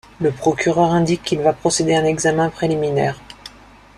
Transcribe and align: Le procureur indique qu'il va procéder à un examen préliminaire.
Le 0.19 0.31
procureur 0.31 0.89
indique 0.93 1.21
qu'il 1.21 1.41
va 1.41 1.53
procéder 1.53 1.93
à 1.93 1.99
un 1.99 2.05
examen 2.05 2.49
préliminaire. 2.49 3.19